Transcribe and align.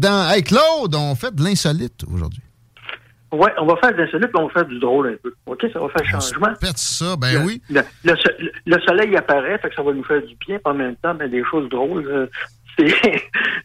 Dans 0.00 0.30
Hey 0.30 0.42
Claude, 0.42 0.94
on 0.94 1.14
fait 1.14 1.34
de 1.34 1.44
l'insolite 1.44 2.04
aujourd'hui. 2.10 2.42
Oui, 3.32 3.48
on 3.58 3.66
va 3.66 3.76
faire 3.76 3.92
de 3.92 3.98
l'insolite, 3.98 4.30
mais 4.34 4.40
on 4.40 4.46
va 4.46 4.52
faire 4.52 4.64
du 4.64 4.78
drôle 4.80 5.08
un 5.08 5.16
peu. 5.22 5.32
OK, 5.46 5.66
ça 5.72 5.78
va 5.78 5.88
faire 5.90 6.10
changement. 6.10 6.48
Faites 6.60 6.78
ça, 6.78 7.16
ben 7.16 7.34
le, 7.34 7.46
oui. 7.46 7.62
Le, 7.68 7.82
le, 8.04 8.14
le, 8.66 8.80
soleil 8.80 9.14
apparaît, 9.16 9.58
fait 9.58 9.68
que 9.68 9.74
ça 9.74 9.82
va 9.82 9.92
nous 9.92 10.02
faire 10.02 10.22
du 10.22 10.34
bien, 10.46 10.58
en 10.64 10.74
même 10.74 10.96
temps, 10.96 11.14
mais 11.14 11.28
des 11.28 11.44
choses 11.48 11.68
drôles, 11.68 12.06
euh, 12.08 12.26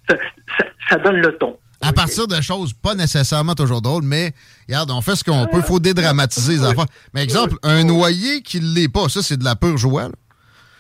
ça, 0.10 0.16
ça, 0.60 0.66
ça, 0.90 0.98
donne 0.98 1.16
le 1.16 1.36
ton. 1.38 1.58
À 1.82 1.94
partir 1.94 2.28
de 2.28 2.40
choses 2.42 2.74
pas 2.74 2.96
nécessairement 2.96 3.56
toujours 3.56 3.82
drôles, 3.82 4.04
mais 4.04 4.34
regarde, 4.68 4.92
on 4.92 5.02
fait 5.02 5.16
ce 5.16 5.24
qu'on 5.24 5.46
peut, 5.48 5.58
il 5.58 5.64
faut 5.64 5.80
dédramatiser 5.80 6.54
les 6.54 6.64
affaires. 6.64 6.86
Mais 7.14 7.24
exemple, 7.24 7.56
un 7.64 7.84
noyer 7.86 8.42
qui 8.42 8.60
ne 8.60 8.74
l'est 8.76 8.92
pas, 8.92 9.08
ça 9.08 9.22
c'est 9.22 9.38
de 9.38 9.44
la 9.44 9.56
pure 9.56 9.78
joie. 9.78 10.04
Là. 10.04 10.16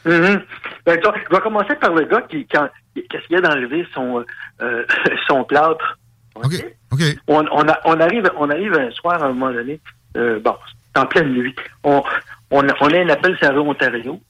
Mm 0.05 0.11
-hmm. 0.11 0.41
ben, 0.85 0.99
je 1.03 1.35
vais 1.35 1.41
commencer 1.41 1.75
par 1.75 1.93
le 1.93 2.05
gars 2.05 2.21
qui, 2.29 2.45
quand, 2.45 2.69
qui 2.93 3.17
essayait 3.17 3.41
d'enlever 3.41 3.87
son, 3.93 4.23
euh, 4.61 4.85
son 5.27 5.43
plâtre. 5.43 5.97
OK. 6.35 6.53
OK? 6.91 7.01
On, 7.27 7.45
on, 7.51 7.67
a, 7.67 7.79
on, 7.85 7.99
arrive, 7.99 8.29
on 8.37 8.49
arrive 8.49 8.73
un 8.73 8.91
soir, 8.91 9.21
à 9.21 9.25
un 9.25 9.33
moment 9.33 9.51
donné, 9.51 9.79
euh, 10.17 10.39
bon, 10.39 10.55
c'est 10.93 11.01
en 11.01 11.05
pleine 11.07 11.33
nuit. 11.33 11.55
On, 11.83 12.03
on, 12.51 12.67
a, 12.69 12.73
on 12.81 12.89
a 12.93 12.97
un 12.99 13.09
appel 13.09 13.37
sur 13.37 13.65
Ontario 13.67 14.21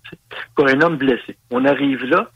pour 0.55 0.67
un 0.67 0.79
homme 0.81 0.97
blessé. 0.97 1.35
On 1.51 1.65
arrive 1.65 2.03
là. 2.05 2.29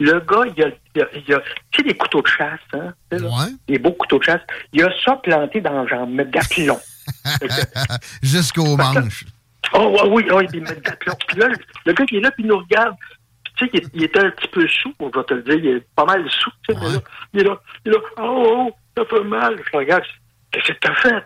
Le 0.00 0.20
gars, 0.20 0.44
il 0.46 0.58
y 0.62 0.64
a, 0.64 0.68
il 0.94 1.02
a, 1.02 1.06
il 1.14 1.34
a 1.34 1.40
tu 1.70 1.82
sais, 1.82 1.82
des 1.88 1.96
couteaux 1.96 2.22
de 2.22 2.28
chasse, 2.28 2.60
hein? 2.72 2.92
Ouais. 3.12 3.50
Des 3.66 3.78
beaux 3.78 3.92
couteaux 3.92 4.18
de 4.18 4.24
chasse. 4.24 4.40
Il 4.72 4.82
a 4.84 4.90
ça 5.04 5.16
planté 5.16 5.60
dans 5.60 5.82
le 5.82 5.88
jambe, 5.88 6.10
mais 6.10 6.24
d'aplomb. 6.24 6.78
Jusqu'aux 8.22 8.76
manches. 8.76 9.24
Oh, 9.74 10.08
oui, 10.10 10.24
oui, 10.30 10.46
il 10.52 10.62
d'aplomb. 10.62 11.14
Puis 11.26 11.38
là, 11.38 11.48
le 11.86 11.92
gars 11.92 12.06
qui 12.06 12.16
est 12.16 12.20
là, 12.20 12.30
puis 12.30 12.44
il 12.44 12.48
nous 12.48 12.58
regarde. 12.58 12.94
Tu 13.56 13.64
sais, 13.64 13.70
il, 13.74 13.88
il, 13.94 14.04
était 14.04 14.20
un 14.20 14.30
petit 14.30 14.48
peu 14.48 14.66
sous, 14.68 14.94
on 15.00 15.08
va 15.08 15.24
te 15.24 15.34
le 15.34 15.42
dire. 15.42 15.54
Il 15.54 15.66
est 15.66 15.86
pas 15.94 16.04
mal 16.04 16.24
sous. 16.30 16.50
Tu 16.68 16.74
sais, 16.74 16.80
ouais. 16.80 17.02
il 17.34 17.40
est 17.40 17.44
là, 17.44 17.60
il 17.84 17.92
est 17.92 17.94
là, 17.94 18.00
oh, 18.18 18.68
oh, 18.68 18.70
ça 18.96 19.04
fait 19.04 19.24
mal. 19.24 19.60
Je 19.72 19.76
regarde, 19.76 20.04
qu'est-ce 20.52 20.72
que 20.72 20.78
t'as 20.80 20.94
fait? 20.94 21.24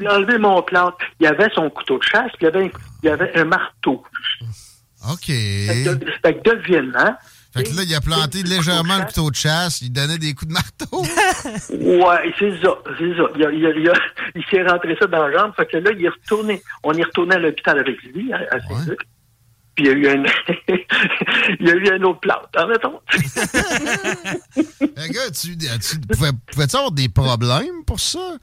il 0.00 0.06
a 0.06 0.16
enlevé 0.16 0.38
mon 0.38 0.62
plante. 0.62 0.94
Il 1.20 1.26
avait 1.26 1.50
son 1.54 1.68
couteau 1.70 1.98
de 1.98 2.04
chasse, 2.04 2.30
puis 2.38 2.42
il 2.42 2.46
avait, 2.46 2.72
il 3.02 3.06
y 3.06 3.08
avait 3.08 3.36
un 3.38 3.44
marteau. 3.44 4.04
OK. 5.10 5.26
Fait 5.26 5.84
que, 5.84 6.10
fait 6.22 6.34
que 6.34 6.50
devinement, 6.50 7.16
fait 7.54 7.62
que 7.62 7.76
là, 7.76 7.82
il 7.84 7.94
a 7.94 8.00
planté 8.00 8.42
légèrement 8.42 8.98
le 8.98 9.04
couteau 9.04 9.30
de 9.30 9.36
chasse, 9.36 9.80
il 9.80 9.92
donnait 9.92 10.18
des 10.18 10.34
coups 10.34 10.48
de 10.48 10.54
marteau. 10.54 11.02
ouais, 11.70 12.34
c'est 12.36 12.60
ça, 12.60 12.74
c'est 12.98 13.16
ça. 13.16 13.28
Il, 13.36 13.46
a, 13.46 13.52
il, 13.52 13.64
a, 13.64 13.70
il, 13.70 13.88
a, 13.88 13.92
il 14.34 14.44
s'est 14.50 14.64
rentré 14.64 14.96
ça 15.00 15.06
dans 15.06 15.28
la 15.28 15.32
jambe, 15.32 15.52
fait 15.56 15.66
que 15.66 15.76
là, 15.76 15.92
il 15.96 16.04
est 16.04 16.08
retourné. 16.08 16.60
On 16.82 16.92
est 16.94 17.04
retourné 17.04 17.36
à 17.36 17.38
l'hôpital 17.38 17.78
avec 17.78 18.02
lui, 18.02 18.32
à, 18.32 18.38
à 18.50 18.60
Saint-Luc. 18.60 18.98
Puis 19.76 19.84
il 19.84 19.86
y 19.86 19.88
a 19.88 19.92
eu 19.92 20.08
un, 20.08 20.24
il 21.60 21.66
y 21.66 21.70
a 21.70 21.74
eu 21.74 21.88
un 21.90 22.02
autre 22.02 22.18
plante, 22.20 22.48
hein, 22.56 22.66
mettons. 22.66 23.00
Gars, 25.12 25.30
tu, 25.30 25.56
tu 25.56 26.00
pouvais, 26.08 26.30
pouvais-tu 26.52 26.76
avoir 26.76 26.90
des 26.90 27.08
problèmes 27.08 27.84
pour 27.86 28.00
ça? 28.00 28.36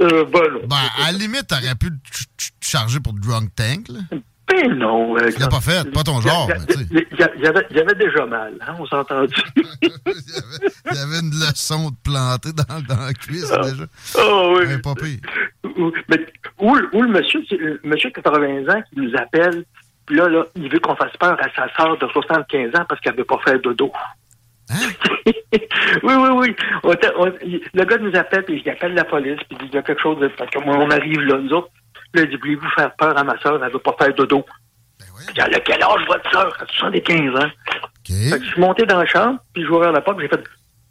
Euh, 0.00 0.24
ben, 0.24 0.52
non. 0.52 0.66
Ben, 0.68 0.76
à 1.02 1.10
la 1.10 1.18
limite, 1.18 1.48
t'aurais 1.48 1.74
pu 1.74 1.90
te 1.90 2.44
charger 2.60 3.00
pour 3.00 3.12
drunk 3.12 3.50
tank, 3.56 3.88
là. 3.88 4.00
Ben 4.48 4.72
non. 4.74 5.16
Euh, 5.16 5.28
tu 5.32 5.40
l'as 5.40 5.48
pas 5.48 5.60
fait, 5.60 5.90
pas 5.90 6.02
ton 6.02 6.20
genre. 6.20 6.48
Il 6.90 6.98
y, 6.98 7.42
y, 7.42 7.46
avait, 7.46 7.66
y 7.70 7.80
avait 7.80 7.94
déjà 7.94 8.26
mal, 8.26 8.54
hein, 8.60 8.74
on 8.78 8.86
s'est 8.86 8.94
entendu. 8.94 9.34
il, 9.56 9.90
y 9.90 10.98
avait 10.98 11.20
une 11.20 11.34
leçon 11.34 11.90
de 11.90 11.96
planter 12.04 12.50
dans, 12.52 12.80
dans 12.80 13.04
la 13.04 13.12
cuisse 13.12 13.52
ah. 13.52 13.62
déjà. 13.62 13.84
Oh 14.18 14.58
oui. 14.58 14.78
Pas 14.82 14.94
pire. 14.94 15.18
Mais, 16.08 16.26
où, 16.60 16.76
où 16.92 17.02
le 17.02 17.08
monsieur, 17.08 17.42
le 17.50 17.80
monsieur 17.82 18.10
80 18.10 18.72
ans 18.72 18.82
qui 18.88 19.00
nous 19.00 19.10
appelle, 19.16 19.64
puis 20.06 20.16
là, 20.16 20.28
là, 20.28 20.44
il 20.54 20.70
veut 20.70 20.78
qu'on 20.78 20.94
fasse 20.94 21.16
peur 21.18 21.36
à 21.40 21.48
sa 21.54 21.68
soeur 21.74 21.98
de 21.98 22.06
75 22.06 22.74
ans 22.76 22.84
parce 22.88 23.00
qu'elle 23.00 23.16
veut 23.16 23.24
pas 23.24 23.38
faire 23.44 23.58
dodo. 23.60 23.90
Hein? 24.70 24.74
oui, 25.26 25.34
oui, 26.02 26.28
oui. 26.36 26.56
On, 26.84 26.94
on, 27.18 27.24
le 27.26 27.84
gars 27.84 27.98
nous 27.98 28.16
appelle, 28.16 28.44
puis 28.44 28.62
il 28.64 28.70
appelle 28.70 28.94
la 28.94 29.04
police, 29.04 29.38
puis 29.48 29.58
il 29.58 29.58
dit 29.58 29.66
il 29.72 29.74
y 29.74 29.78
a 29.78 29.82
quelque 29.82 30.02
chose 30.02 30.18
de. 30.20 30.28
Parce 30.28 30.50
on 30.64 30.90
arrive 30.90 31.20
là, 31.20 31.38
nous 31.38 31.52
autres. 31.52 31.70
Là, 32.16 32.22
il 32.22 32.30
dit 32.30 32.36
Voulez-vous 32.36 32.68
faire 32.70 32.94
peur 32.96 33.16
à 33.16 33.24
ma 33.24 33.38
soeur 33.38 33.62
Elle 33.62 33.72
veut 33.72 33.78
pas 33.78 33.94
faire 33.98 34.14
dodo? 34.14 34.44
Ben 34.98 35.06
oui. 35.16 35.24
Puis 35.26 35.36
elle 35.36 35.54
a 35.54 35.60
quel 35.60 35.82
âge 35.82 36.06
votre 36.06 36.30
soeur? 36.30 36.56
Elle 36.58 36.64
a 36.64 36.72
75 36.72 37.44
ans. 37.44 37.48
OK. 37.48 38.06
Fait 38.06 38.38
que 38.38 38.44
je 38.44 38.50
suis 38.50 38.60
monté 38.60 38.86
dans 38.86 38.98
la 38.98 39.06
chambre, 39.06 39.38
puis 39.52 39.66
ouvert 39.66 39.92
la 39.92 40.00
porte, 40.00 40.20
j'ai 40.20 40.28
fait 40.28 40.42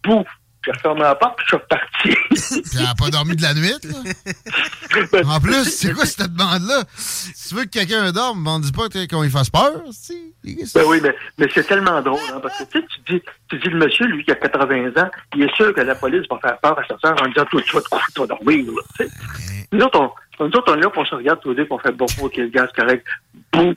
Bouh 0.04 0.24
J'ai 0.66 0.72
refermé 0.72 1.02
la 1.02 1.14
porte, 1.14 1.38
puis 1.38 1.46
je 1.46 1.56
suis 1.56 1.58
reparti. 1.58 2.62
puis 2.64 2.80
elle 2.80 2.88
a 2.88 2.96
pas 2.96 3.10
dormi 3.12 3.36
de 3.36 3.42
la 3.44 3.54
nuit, 3.54 3.76
là? 3.84 5.36
en 5.36 5.40
plus, 5.40 5.64
c'est 5.66 5.94
quoi 5.94 6.06
cette 6.06 6.34
demande-là? 6.34 6.84
Si 6.96 7.50
tu 7.50 7.56
veux 7.56 7.66
que 7.66 7.70
quelqu'un 7.70 8.12
dorme, 8.12 8.48
on 8.48 8.58
dit 8.58 8.72
pas 8.72 8.88
qu'on 8.90 9.22
lui 9.22 9.30
fasse 9.30 9.52
peur, 9.52 9.82
si. 9.92 10.34
Ben 10.44 10.84
oui, 10.88 11.00
mais, 11.04 11.16
mais 11.38 11.48
c'est 11.54 11.66
tellement 11.68 12.02
drôle, 12.02 12.20
hein, 12.34 12.40
parce 12.42 12.58
que 12.58 12.64
tu 12.64 12.80
sais, 12.80 12.86
tu 12.88 13.14
dis, 13.14 13.22
tu 13.50 13.60
dis 13.60 13.70
le 13.70 13.78
monsieur, 13.78 14.08
lui, 14.08 14.24
qui 14.24 14.32
a 14.32 14.36
80 14.36 14.90
ans, 15.02 15.10
il 15.36 15.44
est 15.44 15.56
sûr 15.56 15.74
que 15.74 15.82
la 15.82 15.96
police 15.96 16.28
va 16.30 16.40
faire 16.40 16.58
peur 16.60 16.80
à 16.80 16.88
sa 16.88 16.98
soeur 16.98 17.22
en 17.22 17.28
disant, 17.28 17.46
toi, 17.46 17.62
tu 17.64 17.76
vas 17.76 17.82
te 17.82 17.90
coucher, 17.90 18.12
tu 18.14 18.22
vas 18.22 18.28
dormir, 18.28 18.66
là, 18.66 18.82
tu 18.98 19.06
sais. 19.06 19.68
Nous 19.72 19.82
autres, 19.82 20.00
on, 20.00 20.46
nous 20.46 20.52
autres, 20.52 20.74
on 20.74 20.78
est 20.78 20.82
là, 20.82 20.92
on 20.96 21.06
se 21.06 21.16
regarde 21.16 21.40
tous 21.42 21.50
les 21.50 21.56
deux, 21.58 21.68
on 21.70 21.78
fait, 21.78 21.92
bon, 21.92 22.06
ok, 22.22 22.38
le 22.38 22.48
gaz 22.48 22.70
correct. 22.76 23.06
Boum. 23.52 23.76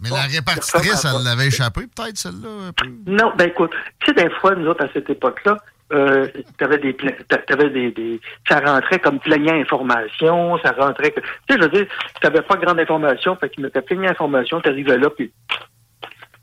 Mais 0.00 0.10
la 0.10 0.22
répartitrice, 0.22 1.04
elle 1.04 1.24
l'avait 1.24 1.48
échappé, 1.48 1.82
peut-être, 1.94 2.16
celle-là? 2.16 2.70
Non, 3.06 3.32
ben 3.36 3.48
écoute, 3.48 3.72
tu 4.00 4.06
sais, 4.06 4.12
des 4.14 4.30
fois, 4.40 4.54
nous 4.54 4.68
autres, 4.68 4.84
à 4.84 4.88
cette 4.92 5.10
époque-là, 5.10 5.58
euh, 5.92 6.26
t'avais 6.58 6.78
des, 6.78 6.94
t'avais 6.94 7.70
des, 7.70 7.90
des, 7.92 8.20
ça 8.48 8.60
rentrait 8.60 8.98
comme 8.98 9.18
plaignant 9.20 9.54
information, 9.54 10.58
ça 10.58 10.72
rentrait 10.72 11.10
que, 11.12 11.20
tu 11.20 11.26
sais, 11.48 11.56
je 11.56 11.62
veux 11.62 11.68
dire, 11.70 11.86
t'avais 12.20 12.42
pas 12.42 12.56
grande 12.56 12.80
information, 12.80 13.36
fait 13.36 13.48
qu'ils 13.50 13.64
mettaient 13.64 13.82
plaignant 13.82 14.10
information, 14.10 14.60
t'arrivais 14.60 14.98
là, 14.98 15.08
puis 15.10 15.32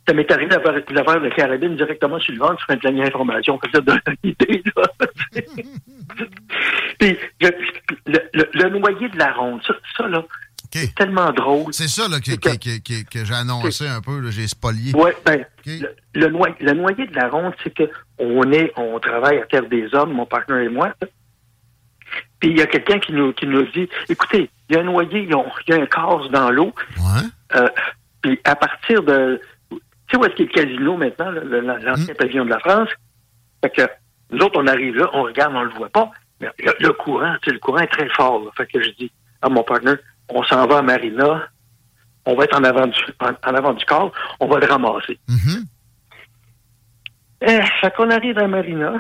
ça 0.08 0.14
m'est 0.14 0.32
arrivé 0.32 0.50
d'avoir 0.50 0.76
d'avoir 0.92 1.20
le 1.20 1.30
carabine 1.32 1.76
directement 1.76 2.20
sur 2.20 2.34
le 2.34 2.40
ventre 2.40 2.60
sur 2.62 2.70
un 2.72 2.78
plan 2.78 2.92
d'information. 2.92 3.60
Ça 3.74 3.82
donne 3.82 4.00
une 4.24 4.30
idée, 4.32 4.62
là. 4.76 4.84
Puis, 7.00 7.18
je- 7.42 7.48
le, 8.06 8.20
le- 8.34 8.50
le 8.54 8.70
noyer 8.80 9.10
de 9.10 9.18
la 9.18 9.34
ronde, 9.34 9.62
ça, 9.68 9.74
ça, 9.98 10.08
là, 10.08 10.24
c'est 10.80 10.96
tellement 10.96 11.32
drôle. 11.32 11.74
C'est 11.74 11.88
ça 11.88 12.08
là, 12.08 12.20
que, 12.20 12.32
que- 12.36 12.56
que- 12.58 13.04
que- 13.10 13.26
j'ai 13.26 13.34
annoncé 13.34 13.88
un 13.88 14.02
peu, 14.02 14.30
j'ai 14.32 14.48
spolié. 14.48 14.92
Oui, 14.96 15.12
ben, 15.26 15.46
le, 15.66 15.96
le 16.14 16.28
noy- 16.30 16.56
le 16.60 16.74
noyer 16.74 17.08
de 17.08 17.16
la 17.16 17.30
ronde, 17.30 17.54
c'est 17.64 17.74
que 17.74 17.84
on 18.18 18.52
est, 18.52 18.72
on 18.78 19.00
travaille 19.00 19.40
à 19.40 19.46
Terre 19.46 19.68
des 19.68 19.94
Hommes, 19.94 20.14
mon 20.14 20.26
partenaire 20.26 20.62
et 20.62 20.70
moi. 20.70 20.94
Puis 22.40 22.52
il 22.52 22.58
y 22.58 22.62
a 22.62 22.68
quelqu'un 22.68 23.00
qui 23.00 23.14
nous, 23.14 23.34
qui 23.34 23.48
nous 23.48 23.64
dit, 23.72 23.90
écoutez, 24.10 24.50
il 24.70 24.76
y 24.76 24.78
a 24.78 24.82
un 24.82 24.86
noyer, 24.86 25.24
il 25.24 25.30
y 25.30 25.34
a, 25.34 25.76
un 25.82 25.86
casse 25.86 26.30
dans 26.32 26.50
l'eau. 26.52 26.74
Euh, 27.56 27.68
puis 28.22 28.40
à 28.44 28.56
partir 28.56 29.04
de, 29.04 29.40
tu 29.70 29.78
sais 30.12 30.18
où 30.18 30.26
est-ce 30.26 30.36
qu'il 30.36 30.46
y 30.46 30.60
a 30.60 30.64
le 30.64 30.66
casino 30.68 30.98
maintenant, 30.98 31.32
l'ancien 31.32 32.14
pavillon 32.16 32.46
de 32.46 32.50
la 32.50 32.60
France? 32.60 32.90
Fait 33.64 33.70
que 33.70 33.82
nous 34.32 34.40
autres, 34.46 34.60
on 34.62 34.68
arrive 34.68 34.96
là, 34.96 35.10
on 35.14 35.24
regarde, 35.24 35.56
on 35.56 35.64
le 35.64 35.70
voit 35.72 35.90
pas. 35.90 36.12
Mais 36.42 36.50
le, 36.60 36.74
le 36.80 36.94
courant, 36.94 37.36
tu 37.42 37.50
sais, 37.50 37.54
le 37.54 37.60
courant 37.60 37.80
est 37.80 37.88
très 37.88 38.10
fort. 38.10 38.44
là. 38.44 38.52
Fait 38.58 38.66
que 38.68 38.82
je 38.84 38.90
dis 38.92 39.12
à 39.42 39.50
mon 39.50 39.64
partenaire, 39.64 39.98
on 40.30 40.44
s'en 40.44 40.66
va 40.68 40.80
à 40.80 40.82
Marina, 40.82 41.48
on 42.26 42.36
va 42.36 42.44
être 42.46 42.58
en 42.58 42.64
avant 42.64 42.88
du, 42.88 43.00
en, 43.20 43.30
en 43.50 43.56
avant 43.56 43.74
du 43.74 43.86
corps, 43.86 44.12
on 44.40 44.48
va 44.48 44.60
le 44.60 44.66
ramasser. 44.68 45.20
Eh, 47.42 47.60
fait 47.82 47.94
qu'on 47.96 48.10
arrive 48.10 48.38
à 48.40 48.48
Marina. 48.48 48.94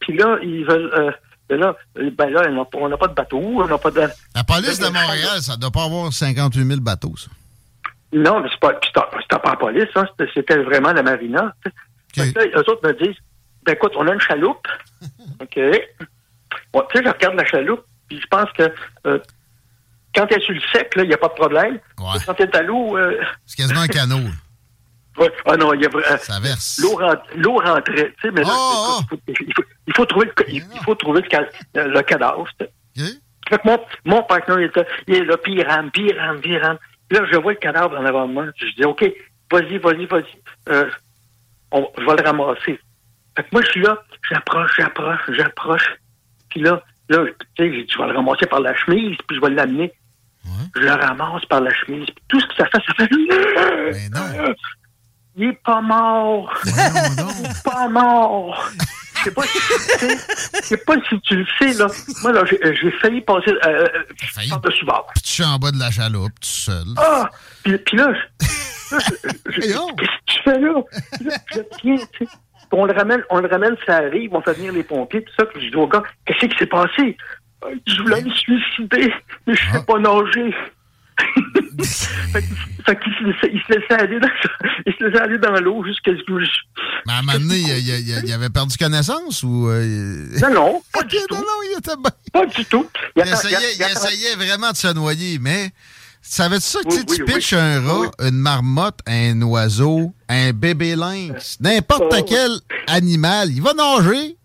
Puis 0.00 0.16
là, 0.16 0.38
ils 0.42 0.64
veulent. 0.64 0.90
euh, 0.94 1.10
ben 1.48 1.58
là, 1.58 1.74
ben 1.96 2.30
là, 2.30 2.42
on 2.74 2.88
n'a 2.88 2.96
pas- 2.98 3.08
de 3.08 3.14
bateau, 3.14 3.38
on 3.40 3.66
n'a 3.66 3.78
pas 3.78 3.90
de. 3.90 4.02
La 4.34 4.44
police 4.44 4.78
de 4.78 4.84
Montréal, 4.86 5.40
ça 5.40 5.56
doit 5.56 5.70
pas 5.70 5.84
avoir 5.84 6.12
58 6.12 6.64
000 6.64 6.80
bateaux, 6.80 7.14
ça. 7.16 7.30
Non, 8.12 8.40
mais 8.40 8.48
c'est 8.50 8.60
pas, 8.60 8.78
c'était 8.82 9.38
pas 9.40 9.50
la 9.50 9.56
police, 9.56 9.88
hein, 9.96 10.06
c'était- 10.34 10.58
vraiment 10.62 10.92
la 10.92 11.02
marina. 11.02 11.54
que 12.14 12.20
là, 12.20 12.44
eux 12.54 12.70
autres 12.70 12.86
me 12.86 12.92
disent, 13.04 13.16
ben 13.64 13.72
écoute, 13.72 13.92
on 13.96 14.06
a 14.08 14.12
une 14.12 14.20
chaloupe. 14.20 14.66
OK. 15.40 15.58
Bon, 16.72 16.82
tu 16.90 16.98
sais, 16.98 17.04
je 17.04 17.10
regarde 17.10 17.34
la 17.34 17.44
chaloupe, 17.46 17.84
puis 18.08 18.20
je 18.20 18.26
pense 18.26 18.50
que 18.52 18.70
euh, 19.06 19.18
quand 20.14 20.26
elle 20.30 20.38
est 20.38 20.44
sur 20.44 20.54
le 20.54 20.60
sec, 20.72 20.92
il 20.96 21.02
n'y 21.08 21.14
a 21.14 21.18
pas 21.18 21.28
de 21.28 21.34
problème. 21.34 21.78
Quand 22.26 22.34
elle 22.38 22.46
est 22.48 22.56
à 22.56 22.62
l'eau, 22.62 22.96
euh, 22.96 23.20
C'est 23.46 23.56
quasiment 23.56 23.80
un 23.80 23.88
canot. 23.88 24.16
ouais, 25.18 25.32
ah 25.46 25.56
non, 25.56 25.74
il 25.74 25.82
y 25.82 25.86
a 25.86 25.88
vra- 25.88 26.18
Ça 26.18 26.40
verse. 26.40 26.80
L'eau 26.82 26.96
rent- 26.96 27.22
l'eau 27.36 27.56
rentrait, 27.58 28.12
tu 28.20 28.28
sais, 28.28 28.30
mais 28.32 28.42
là, 28.42 28.48
il, 29.00 29.06
faut, 29.08 29.16
il 29.28 29.54
faut- 29.54 29.62
il 29.86 29.94
faut 29.96 30.06
trouver 30.06 30.26
le, 30.26 30.32
il, 30.48 30.56
il 30.74 30.80
faut 30.84 30.94
trouver 30.94 31.22
le, 31.22 31.28
ca- 31.30 31.48
le 31.74 32.00
cadavre. 32.02 32.46
sais. 32.60 32.70
Fait 33.48 33.58
que 33.58 33.66
mon, 33.66 33.78
mon 34.04 34.22
partenaire, 34.24 34.58
était- 34.60 34.86
il 35.06 35.14
est 35.16 35.24
là, 35.24 35.36
puis 35.36 35.54
il 35.54 35.62
rame, 35.66 35.90
puis 35.90 36.06
il 36.10 36.18
rame, 36.18 36.40
puis 36.40 36.52
il 36.52 36.58
rame. 36.58 36.78
Puis 37.08 37.18
là, 37.18 37.24
je 37.32 37.38
vois 37.38 37.52
le 37.52 37.58
cadavre 37.58 37.96
en 37.98 38.04
avant 38.04 38.26
de 38.28 38.32
moi. 38.34 38.44
Je 38.56 38.66
dis, 38.76 38.84
OK, 38.84 39.02
vas-y, 39.50 39.78
vas-y, 39.78 40.04
vas-y. 40.06 40.24
Euh, 40.68 40.90
on, 41.72 41.88
je 41.96 42.04
vais 42.04 42.16
le 42.16 42.22
ramasser. 42.22 42.78
Fait 43.36 43.42
que 43.44 43.48
moi, 43.52 43.62
je 43.62 43.68
suis 43.70 43.82
là, 43.82 44.02
j'approche, 44.30 44.72
j'approche, 44.76 45.20
j'approche. 45.30 45.94
Puis 46.50 46.60
là, 46.60 46.82
là, 47.08 47.24
tu 47.56 47.64
sais, 47.64 47.72
j'ai 47.72 47.84
dit, 47.84 47.92
je 47.92 47.98
vais 47.98 48.08
le 48.08 48.16
ramasser 48.16 48.46
par 48.46 48.60
la 48.60 48.74
chemise, 48.74 49.16
puis 49.26 49.36
je 49.36 49.40
vais 49.40 49.50
l'amener. 49.50 49.92
Je 50.74 50.80
le 50.80 50.92
ramasse 50.92 51.44
par 51.46 51.60
la 51.60 51.72
chemise. 51.72 52.06
Puis 52.06 52.24
tout 52.28 52.40
ce 52.40 52.46
que 52.46 52.54
ça 52.56 52.66
fait, 52.66 52.78
ça 52.86 52.94
fait... 52.94 54.56
Il 55.36 55.44
est 55.44 55.62
pas 55.64 55.80
mort. 55.80 56.52
Il 56.64 56.70
est 57.46 57.62
pas 57.62 57.88
mort. 57.88 58.70
Je 59.14 59.24
sais 59.24 59.30
pas, 59.30 59.42
si, 59.42 59.58
tu 59.58 59.98
sais, 59.98 60.18
je 60.54 60.66
sais 60.66 60.76
pas 60.78 60.94
si 61.08 61.20
tu 61.20 61.36
le 61.36 61.46
sais, 61.58 61.72
là. 61.74 61.86
Moi, 62.22 62.32
là, 62.32 62.44
j'ai 62.46 62.90
failli 62.92 63.20
passer 63.20 63.50
euh, 63.50 63.86
euh, 63.86 64.48
par-dessus 64.48 64.84
bord. 64.84 65.06
Puis 65.14 65.22
tu 65.22 65.42
es 65.42 65.44
en 65.44 65.58
bas 65.58 65.70
de 65.72 65.78
la 65.78 65.90
chaloupe, 65.90 66.38
tout 66.40 66.48
seul. 66.48 66.86
Ah! 66.96 67.28
Puis, 67.64 67.76
puis 67.78 67.96
là, 67.96 68.12
qu'est-ce 68.90 69.10
que 69.10 70.04
tu 70.26 70.42
fais 70.44 70.58
là? 70.58 70.74
Puis 71.12 71.24
là, 71.24 71.36
je 71.52 71.60
tiens, 71.80 71.96
tu 72.12 72.24
sais. 72.24 72.30
On 72.72 72.84
le 72.84 72.92
ramène, 72.92 73.22
on 73.30 73.40
le 73.40 73.48
ramène, 73.48 73.76
ça 73.86 73.96
arrive, 73.96 74.30
on 74.34 74.40
fait 74.42 74.52
venir 74.54 74.72
les 74.72 74.82
pompiers, 74.82 75.22
tout 75.24 75.32
ça. 75.38 75.46
Puis 75.46 75.64
je 75.66 75.70
dis 75.70 75.76
au 75.76 75.86
gars, 75.86 76.02
qu'est-ce 76.26 76.46
qui 76.46 76.56
s'est 76.58 76.66
passé? 76.66 77.16
Euh, 77.64 77.74
Je 77.86 78.02
voulais 78.02 78.22
me 78.22 78.30
suicider, 78.30 79.12
mais 79.46 79.54
je 79.54 79.72
sais 79.72 79.84
pas 79.84 79.98
nager. 79.98 80.54
fait 81.82 82.40
se 82.40 83.46
il 83.52 83.60
se 83.66 83.72
laissait 83.72 83.94
aller 83.94 84.20
dans, 84.20 84.28
il 84.86 84.92
se 84.94 85.04
laissait 85.04 85.20
aller 85.20 85.38
dans 85.38 85.58
l'eau 85.60 85.84
jusqu'à 85.84 86.12
ce 86.12 86.22
que 86.24 86.44
je... 86.44 86.50
Mais 87.06 87.12
à 87.12 87.18
un 87.18 87.22
moment 87.22 87.38
donné, 87.38 87.56
il, 87.58 87.78
il- 87.78 88.08
il- 88.08 88.24
il 88.24 88.32
avait 88.32 88.50
perdu 88.50 88.76
connaissance 88.76 89.42
ou. 89.42 89.68
euh, 89.68 90.26
Non, 90.42 90.50
non, 90.54 90.82
pas 90.92 91.02
du 91.02 91.16
tout. 91.28 91.34
Non, 91.34 91.40
non, 91.40 91.62
il 91.72 91.78
était 91.78 91.96
bien. 91.96 92.10
Pas 92.32 92.46
du 92.46 92.64
tout. 92.66 92.88
Il, 93.16 93.22
attend- 93.22 94.08
essayait 94.08 94.36
vraiment 94.36 94.70
de 94.70 94.76
se 94.76 94.92
noyer, 94.94 95.38
mais. 95.40 95.70
Savais-tu 96.30 96.62
ça 96.66 96.80
que 96.82 96.88
Oui, 96.88 97.04
tu 97.06 97.22
oui, 97.22 97.58
un 97.58 97.80
rat, 97.80 98.10
une 98.28 98.36
marmotte, 98.36 99.00
un 99.06 99.40
oiseau, 99.42 100.12
un 100.28 100.52
bébé 100.52 100.94
lynx, 100.94 101.58
n'importe 101.60 102.02
Oh, 102.18 102.24
quel 102.28 102.50
animal, 102.86 103.48
il 103.50 103.62
va 103.62 103.72
nager. 103.72 104.36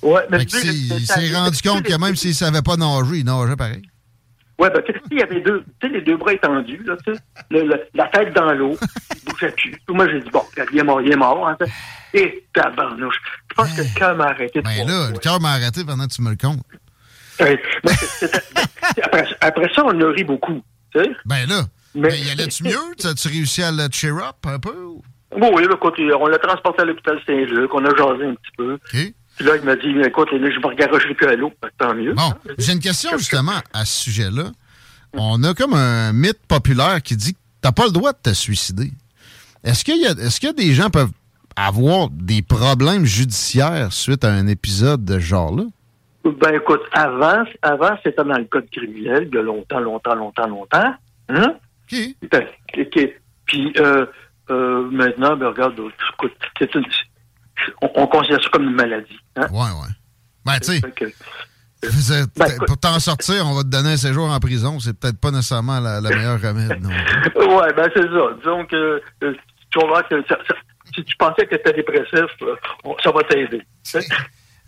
Ouais, 0.00 0.22
mais 0.30 0.44
tu 0.44 0.56
il 0.64 1.06
s'est 1.06 1.34
rendu 1.34 1.60
compte 1.60 1.82
que 1.82 1.94
même 1.98 2.14
s'il 2.14 2.34
savait 2.36 2.62
pas 2.62 2.76
nager, 2.76 3.18
il 3.18 3.24
nageait 3.24 3.56
pareil. 3.56 3.82
Ouais, 4.58 4.70
ben, 4.70 4.80
tu 4.86 4.92
sais, 4.92 5.00
il 5.10 5.18
y 5.18 5.22
avait 5.22 5.40
deux, 5.40 5.64
tu 5.80 5.88
sais, 5.88 5.92
les 5.92 6.02
deux 6.02 6.16
bras 6.16 6.34
étendus, 6.34 6.82
là, 6.84 6.94
tu 7.04 7.12
sais, 7.12 7.20
le- 7.50 7.64
le- 7.66 7.82
la 7.94 8.06
tête 8.08 8.32
dans 8.32 8.52
l'eau, 8.52 8.78
il 9.16 9.24
bougeait 9.32 9.50
plus. 9.50 9.74
Moi, 9.88 10.08
j'ai 10.08 10.20
dit, 10.20 10.30
bon, 10.30 10.44
il 10.72 10.78
est 10.78 10.82
mort, 10.84 11.00
il 11.02 11.10
est 11.12 11.16
mort, 11.16 11.48
hein. 11.48 11.56
Et 12.14 12.46
tabarnouche. 12.54 13.16
Je 13.50 13.54
pense 13.56 13.72
que 13.72 13.80
le 13.82 13.94
cœur 13.98 14.14
m'a 14.16 14.26
arrêté 14.26 14.60
Ben 14.62 14.86
là, 14.86 15.10
le 15.10 15.18
cœur 15.18 15.40
m'a 15.40 15.50
arrêté 15.52 15.84
pendant 15.84 16.06
que 16.06 16.12
tu 16.12 16.22
me 16.22 16.30
le 16.30 16.36
comptes. 16.36 16.60
Ouais, 17.40 17.60
après 19.40 19.68
ça, 19.74 19.82
on 19.84 20.00
a 20.00 20.12
ri 20.12 20.22
beaucoup, 20.24 20.62
tu 20.92 21.02
sais? 21.02 21.10
Ben 21.24 21.48
là, 21.48 21.62
Mais- 21.94 22.08
ben, 22.10 22.24
y 22.26 22.30
allait-tu 22.30 22.64
mieux? 22.64 22.76
T'as-tu 22.98 23.28
réussi 23.28 23.62
à 23.62 23.70
le 23.70 23.88
cheer 23.90 24.16
up 24.16 24.36
un 24.44 24.58
peu? 24.58 24.74
ou? 24.76 25.02
Bon, 25.38 25.50
oui, 25.54 25.62
là, 25.64 25.70
écoute, 25.74 25.94
on 26.20 26.26
l'a 26.26 26.38
transporté 26.38 26.82
à 26.82 26.84
l'hôpital 26.84 27.18
Saint-Luc, 27.26 27.72
on 27.72 27.84
a 27.84 27.96
jasé 27.96 28.26
un 28.26 28.34
petit 28.34 28.52
peu. 28.56 28.78
Puis 28.90 29.14
là, 29.46 29.56
il 29.56 29.62
m'a 29.64 29.76
dit, 29.76 29.88
écoute, 30.06 30.28
là, 30.32 30.50
je 30.50 30.58
me 30.60 30.66
regarocherai 30.66 31.14
plus 31.14 31.26
à 31.26 31.36
l'eau, 31.36 31.52
Ben, 31.62 31.68
tant 31.78 31.94
mieux. 31.94 32.12
Bon, 32.12 32.34
j'ai 32.58 32.72
une 32.72 32.80
question 32.80 33.16
justement 33.16 33.58
à 33.72 33.84
ce 33.86 34.02
sujet-là. 34.04 34.50
On 35.14 35.42
a 35.44 35.54
comme 35.54 35.72
un 35.74 36.12
mythe 36.12 36.40
populaire 36.46 37.00
qui 37.02 37.16
dit 37.16 37.32
que 37.34 37.38
t'as 37.62 37.72
pas 37.72 37.86
le 37.86 37.92
droit 37.92 38.12
de 38.12 38.18
te 38.22 38.34
suicider. 38.34 38.92
Est-ce 39.64 39.84
qu'il 39.84 40.00
y 40.02 40.06
a, 40.06 40.10
est-ce 40.10 40.38
que 40.40 40.54
des 40.54 40.74
gens 40.74 40.90
peuvent 40.90 41.10
avoir 41.56 42.08
des 42.10 42.42
problèmes 42.42 43.04
judiciaires 43.04 43.92
suite 43.92 44.24
à 44.24 44.32
un 44.32 44.46
épisode 44.46 45.04
de 45.04 45.14
ce 45.14 45.20
genre-là? 45.20 45.64
Ben 46.24 46.54
écoute, 46.54 46.82
avant, 46.92 47.44
avant 47.62 47.98
c'était 48.04 48.22
dans 48.24 48.38
le 48.38 48.44
code 48.44 48.70
criminel, 48.70 49.28
il 49.30 49.34
y 49.34 49.38
a 49.38 49.42
longtemps, 49.42 49.80
longtemps, 49.80 50.14
longtemps, 50.14 50.46
longtemps. 50.46 50.94
Hein? 51.28 51.54
Ben, 52.30 52.46
OK. 52.78 53.08
Puis 53.46 53.72
euh, 53.78 54.06
euh, 54.50 54.88
maintenant, 54.90 55.36
ben 55.36 55.48
regarde, 55.48 55.74
écoute, 56.14 56.32
c'est 56.58 56.72
une, 56.74 56.84
on, 57.82 57.90
on 57.96 58.06
considère 58.06 58.42
ça 58.42 58.48
comme 58.50 58.64
une 58.64 58.74
maladie. 58.74 59.18
Hein? 59.36 59.46
Ouais, 59.50 59.58
ouais. 59.60 59.92
Ben, 60.44 60.58
tu 60.60 60.72
sais, 60.72 60.80
Ben, 62.36 62.46
pour 62.66 62.78
t'en 62.78 63.00
sortir, 63.00 63.44
on 63.46 63.54
va 63.54 63.62
te 63.62 63.68
donner 63.68 63.92
un 63.92 63.96
séjour 63.96 64.30
en 64.30 64.38
prison. 64.38 64.78
C'est 64.78 64.96
peut-être 64.98 65.20
pas 65.20 65.32
nécessairement 65.32 65.80
la, 65.80 66.00
la 66.00 66.10
meilleure 66.10 66.40
remède, 66.40 66.80
non? 66.80 66.88
ouais, 67.58 67.72
ben 67.74 67.90
c'est 67.94 68.02
ça. 68.02 68.24
Disons 68.38 68.64
que 68.66 69.02
euh, 69.24 69.34
tu 69.70 69.78
vas 69.80 69.86
voir 69.86 70.08
que 70.08 70.22
ça- 70.28 70.38
ça- 70.46 70.54
si 70.94 71.02
tu 71.04 71.16
pensais 71.16 71.44
que 71.46 71.54
tu 71.56 71.60
étais 71.60 71.72
dépressif, 71.72 72.30
euh, 72.42 72.54
ça 73.02 73.10
va 73.10 73.22
t'aider. 73.24 73.62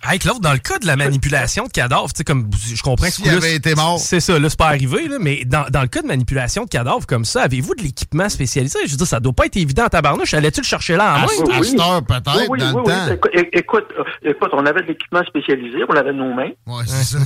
Hey, 0.06 0.18
Claude, 0.18 0.40
dans 0.42 0.52
le 0.52 0.58
cas 0.58 0.78
de 0.78 0.86
la 0.86 0.96
manipulation 0.96 1.64
de 1.64 1.70
cadavres, 1.72 2.12
tu 2.12 2.18
sais, 2.18 2.24
comme 2.24 2.50
je 2.52 2.82
comprends 2.82 3.06
que 3.06 3.16
coup-là, 3.22 3.36
avait 3.36 3.54
été 3.54 3.74
mort. 3.74 3.98
C'est 3.98 4.20
ça, 4.20 4.38
là, 4.38 4.50
c'est 4.50 4.58
pas 4.58 4.66
arrivé, 4.66 5.08
là, 5.08 5.16
mais 5.18 5.44
dans, 5.46 5.64
dans 5.70 5.80
le 5.80 5.88
cas 5.88 6.02
de 6.02 6.06
manipulation 6.06 6.64
de 6.64 6.68
cadavres 6.68 7.06
comme 7.06 7.24
ça, 7.24 7.42
avez-vous 7.44 7.74
de 7.74 7.82
l'équipement 7.82 8.28
spécialisé? 8.28 8.78
Je 8.84 8.90
veux 8.90 8.96
dire, 8.98 9.06
ça 9.06 9.18
doit 9.20 9.32
pas 9.32 9.46
être 9.46 9.56
évident 9.56 9.84
à 9.84 9.88
tabarnouche. 9.88 10.34
Allais-tu 10.34 10.60
le 10.60 10.66
chercher 10.66 10.96
là 10.96 11.14
en 11.14 11.18
main? 11.20 11.24
À 11.58 11.62
cette 11.62 11.80
heure, 11.80 12.04
peut-être, 12.04 12.36
Oui, 12.36 12.46
oui, 12.50 12.58
dans 12.58 12.72
oui, 12.74 12.82
le 12.86 12.92
oui. 12.92 13.22
temps. 13.22 13.48
Écoute, 13.52 13.84
euh, 13.96 14.30
écoute, 14.30 14.50
on 14.52 14.66
avait 14.66 14.82
de 14.82 14.88
l'équipement 14.88 15.24
spécialisé, 15.24 15.78
on 15.88 15.96
avait 15.96 16.12
nos 16.12 16.34
mains. 16.34 16.50
Ouais, 16.66 16.84
c'est 16.86 17.04
ça. 17.04 17.18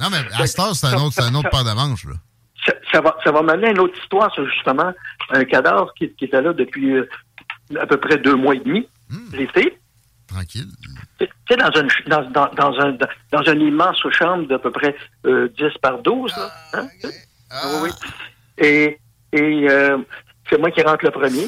non, 0.00 0.06
mais 0.10 0.18
à 0.38 0.46
cette 0.46 0.58
heure, 0.58 0.74
c'est 0.74 0.86
un 0.86 0.94
autre, 0.94 1.12
c'est 1.14 1.22
un 1.22 1.34
autre 1.34 1.50
paire 1.50 1.64
de 1.64 1.72
manches, 1.72 2.04
là. 2.06 2.14
ça, 2.66 2.72
ça 2.92 3.00
va, 3.02 3.14
ça 3.22 3.30
va 3.30 3.42
m'amener 3.42 3.68
à 3.68 3.70
une 3.72 3.80
autre 3.80 3.98
histoire, 4.02 4.34
ça, 4.34 4.42
justement. 4.54 4.92
Un 5.30 5.44
cadavre 5.44 5.92
qui, 5.98 6.10
qui 6.14 6.24
était 6.26 6.40
là 6.40 6.52
depuis 6.52 6.92
euh, 6.94 7.08
à 7.80 7.86
peu 7.86 7.96
près 7.98 8.16
deux 8.18 8.36
mois 8.36 8.54
et 8.54 8.60
demi, 8.60 8.88
l'été. 9.32 9.76
Tranquille. 10.36 10.66
Tu 11.18 11.26
sais, 11.48 11.56
dans, 11.56 11.70
une, 11.70 11.88
dans, 12.06 12.22
dans, 12.30 12.48
dans, 12.54 12.80
un, 12.80 12.96
dans, 13.32 13.42
une 13.42 13.60
immense 13.62 14.04
chambre 14.10 14.46
d'à 14.48 14.58
peu 14.58 14.70
près 14.70 14.94
euh, 15.24 15.48
10 15.56 15.78
par 15.80 15.98
12. 16.02 16.32
Là, 16.36 16.50
hein? 16.74 16.88
Oui, 17.02 17.78
oui. 17.84 17.90
Et, 18.58 18.98
et 19.32 19.70
euh, 19.70 19.98
c'est 20.50 20.58
moi 20.58 20.70
qui 20.70 20.82
rentre 20.82 21.04
le 21.04 21.10
premier. 21.10 21.46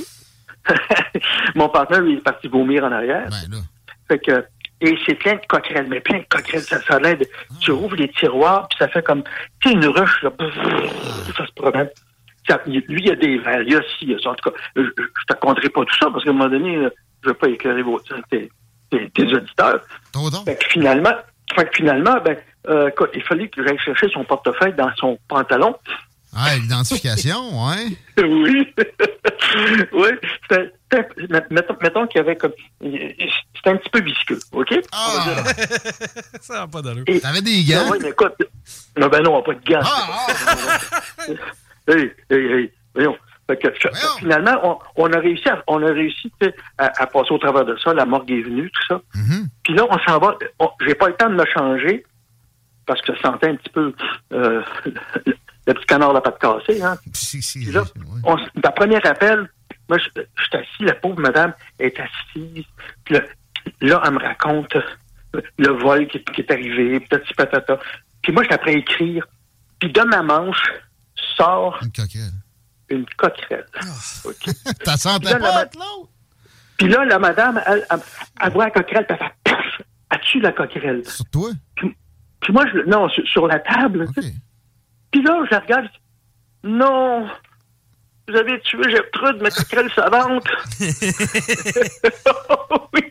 Mon 1.55 1.69
partenaire, 1.69 2.03
lui, 2.03 2.15
est 2.15 2.23
parti 2.23 2.49
vomir 2.49 2.85
en 2.85 2.93
arrière. 2.93 3.29
Fait 4.09 4.19
que, 4.19 4.45
et 4.81 4.97
c'est 5.07 5.15
plein 5.17 5.35
de 5.35 5.41
coquerelles, 5.49 5.89
mais 5.89 6.01
plein 6.01 6.19
de 6.19 6.27
coquerelles. 6.31 6.63
Ça, 6.63 6.81
ça 6.83 6.99
l'aide. 6.99 7.29
Tu 7.61 7.73
rouvres 7.73 7.97
les 7.97 8.09
tiroirs, 8.09 8.69
puis 8.69 8.79
ça 8.79 8.89
fait 8.89 9.03
comme, 9.03 9.23
tu 9.61 9.69
sais, 9.69 9.75
une 9.75 9.87
ruche, 9.87 10.23
là, 10.23 10.31
ça 11.37 11.47
se 11.47 11.53
promène. 11.53 11.91
Ça- 12.47 12.61
lui, 12.67 12.83
il 12.89 13.07
y 13.07 13.11
a 13.11 13.17
des 13.17 13.39
verres, 13.39 13.63
il 13.63 13.73
y 13.73 13.77
a 13.77 13.83
ci, 13.83 14.03
il 14.03 14.11
y 14.13 14.15
a 14.15 14.19
ça. 14.21 14.31
En 14.31 14.35
tout 14.35 14.51
cas, 14.51 14.57
je, 14.77 14.83
je 14.83 15.25
te 15.27 15.33
raconterai 15.33 15.69
pas 15.69 15.85
tout 15.85 15.97
ça, 16.01 16.11
parce 16.11 16.25
qu'à 16.25 16.31
un 16.31 16.33
moment 16.33 16.49
donné, 16.49 16.77
euh, 16.77 16.91
je 17.23 17.29
veux 17.29 17.35
pas 17.35 17.49
éclairer 17.49 17.83
vos, 17.83 18.01
tes, 18.31 18.51
tes, 18.91 19.11
tes 19.11 19.35
auditeurs. 19.35 19.81
Fait 20.45 20.57
que 20.57 20.67
finalement, 20.69 21.15
fait 21.55 21.65
que 21.71 21.77
finalement, 21.77 22.17
ben, 22.25 22.37
euh, 22.69 22.91
il 23.15 23.23
fallait 23.23 23.49
que 23.49 23.65
j'aille 23.67 23.79
chercher 23.79 24.09
son 24.11 24.25
portefeuille 24.25 24.75
dans 24.75 24.91
son 24.97 25.19
pantalon. 25.29 25.75
Ah, 26.37 26.55
l'identification, 26.57 27.67
ouais. 27.69 27.87
oui. 28.23 28.75
oui. 29.93 30.09
C'était- 30.51 30.73
Mettons, 31.51 31.77
mettons 31.83 32.07
qu'il 32.07 32.19
y 32.19 32.21
avait 32.25 32.37
comme. 32.37 32.53
C'était 32.81 33.71
un 33.71 33.77
petit 33.77 33.91
peu 33.91 34.01
visqueux, 34.01 34.39
OK? 34.53 34.75
Ah! 34.93 35.43
Ça 36.41 36.55
n'a 36.61 36.67
pas 36.67 36.81
d'allure. 36.81 37.05
T'avais 37.21 37.43
des 37.43 37.63
gants? 37.65 37.83
Ah 37.87 37.89
oui, 37.93 37.99
mais 38.01 38.09
écoute. 38.11 38.33
Non, 38.97 39.09
ben 39.09 39.23
non, 39.23 39.43
pas 39.43 39.53
de 39.55 39.61
gants. 39.71 39.81
Ah, 39.83 40.27
hey, 41.89 42.11
hey, 42.31 42.39
hey, 42.53 42.73
voyons. 42.95 43.17
Fait 43.49 43.57
que, 43.57 43.69
finalement, 44.19 44.61
on, 44.63 45.05
on 45.05 45.13
a 45.13 45.19
réussi, 45.19 45.49
à, 45.49 45.63
on 45.69 45.83
a 45.83 45.91
réussi 45.91 46.31
à, 46.77 47.03
à 47.03 47.07
passer 47.07 47.33
au 47.33 47.39
travers 47.39 47.65
de 47.65 47.77
ça. 47.79 47.95
La 47.95 48.05
morgue 48.05 48.31
est 48.31 48.43
venue, 48.43 48.71
tout 48.71 48.87
ça. 48.95 49.01
Puis 49.63 49.75
là, 49.75 49.87
on 49.89 49.99
s'en 50.01 50.19
va. 50.19 50.37
J'ai 50.87 50.95
pas 50.95 51.09
le 51.09 51.15
temps 51.15 51.31
de 51.31 51.35
me 51.35 51.47
changer 51.47 52.05
parce 52.85 53.01
que 53.03 53.15
je 53.15 53.21
sentais 53.21 53.49
un 53.49 53.57
petit 53.57 53.71
peu 53.71 53.95
euh, 54.33 54.63
le, 54.85 54.93
le 55.67 55.75
petit 55.75 55.87
canard 55.87 56.13
la 56.13 56.21
patte 56.21 56.39
cassée. 56.39 56.83
Hein. 56.83 56.99
Puis 57.65 57.73
là, 57.73 57.85
on 58.25 58.37
dans 58.37 58.43
le 58.55 58.75
premier 58.75 59.07
appel, 59.07 59.51
moi, 59.89 59.99
je, 59.99 60.23
je 60.37 60.45
suis 60.45 60.57
assis, 60.57 60.85
la 60.85 60.95
pauvre 60.95 61.21
madame 61.21 61.55
est 61.79 61.97
assise. 61.99 62.65
Puis 63.05 63.15
là, 63.15 63.21
là, 63.81 64.03
elle 64.05 64.13
me 64.13 64.19
raconte 64.19 64.77
le 65.59 65.69
vol 65.69 66.07
qui, 66.09 66.23
qui 66.23 66.43
est 66.43 66.51
arrivé, 66.51 67.01
petit 67.01 67.35
patata. 67.35 67.79
Puis 68.23 68.33
moi, 68.33 68.43
je 68.49 68.55
après 68.55 68.73
à 68.73 68.79
écrire. 68.79 69.27
Puis 69.79 69.91
de 69.93 70.03
ma 70.03 70.23
manche 70.23 70.63
sort 71.37 71.79
une. 71.83 72.33
Une 72.91 73.07
coquerelle. 73.17 73.67
OK. 74.25 74.51
T'as 74.85 74.97
senti 74.97 75.27
la 75.33 75.39
ma- 75.39 75.65
Puis 76.79 76.89
là, 76.89 77.05
la 77.05 77.19
madame, 77.19 77.61
elle, 77.67 77.87
elle, 77.91 77.99
elle 78.43 78.53
voit 78.53 78.65
la 78.67 78.71
coquerelle, 78.71 79.07
puis 79.07 79.17
elle 79.21 79.27
fait 79.27 79.35
paf! 79.45 79.83
Elle 80.11 80.21
tue 80.21 80.41
la 80.41 80.53
coquerelle. 80.53 81.07
Sur 81.07 81.25
toi? 81.27 81.51
Puis, 81.77 81.95
puis 82.41 82.53
moi, 82.53 82.65
je, 82.73 82.79
non, 82.89 83.09
sur, 83.11 83.27
sur 83.29 83.47
la 83.47 83.59
table. 83.59 84.07
Puis 85.11 85.23
là, 85.23 85.43
je 85.47 85.51
la 85.51 85.61
regarde, 85.61 85.85
je 85.85 85.91
dis, 85.91 86.75
non, 86.77 87.29
vous 88.29 88.37
avez 88.37 88.61
tué 88.61 88.91
Gertrude, 88.91 89.41
ma 89.43 89.51
coquerelle 89.51 89.91
savante. 89.95 90.47
oui. 92.95 93.03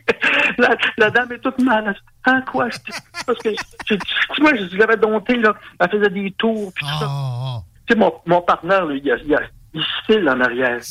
La, 0.58 0.76
la 0.96 1.10
dame 1.10 1.32
est 1.32 1.38
toute 1.38 1.60
mal. 1.62 1.94
Hein, 2.24 2.42
quoi? 2.50 2.68
Je 2.68 2.78
Parce 3.26 3.38
que, 3.38 3.50
je 3.86 3.94
dis, 3.94 4.40
moi, 4.40 4.52
je 4.54 4.76
l'avais 4.76 4.96
dompté, 4.96 5.36
là. 5.36 5.54
Elle 5.80 5.90
faisait 5.90 6.10
des 6.10 6.30
tours, 6.32 6.72
puis 6.74 6.84
tout 6.84 6.98
ça. 6.98 7.08
Tu 7.86 7.94
sais, 7.94 7.98
mon, 7.98 8.12
mon 8.26 8.42
partenaire, 8.42 8.84
là, 8.86 8.94
il, 8.94 9.10
a, 9.10 9.16
il, 9.16 9.34
a, 9.34 9.40
il 9.74 9.84
cille 10.06 10.28
en 10.28 10.40
arrière. 10.40 10.78
Il 10.78 10.82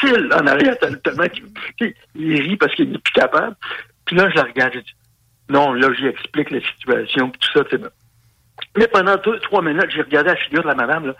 cille 0.00 0.28
en 0.32 0.46
arrière 0.46 0.78
tel- 0.78 1.00
tellement 1.00 1.28
qu'il 1.28 1.94
il 2.14 2.40
rit 2.42 2.56
parce 2.56 2.74
qu'il 2.74 2.90
n'est 2.90 2.98
plus 2.98 3.12
capable. 3.12 3.56
Puis 4.04 4.16
là, 4.16 4.28
je 4.30 4.34
la 4.36 4.42
regarde, 4.42 4.72
je 4.74 4.80
dis, 4.80 4.94
non, 5.48 5.72
là, 5.72 5.88
j'y 5.98 6.06
explique 6.06 6.50
la 6.50 6.60
situation, 6.60 7.30
puis 7.30 7.40
tout 7.40 7.58
ça, 7.58 7.64
c'est 7.70 7.78
bon. 7.78 7.88
Mais 8.76 8.86
pendant 8.88 9.16
deux, 9.16 9.38
trois 9.40 9.62
minutes, 9.62 9.90
j'ai 9.90 10.02
regardé 10.02 10.30
la 10.30 10.36
figure 10.36 10.62
de 10.62 10.68
la 10.68 10.74
madame, 10.74 11.06
là. 11.08 11.14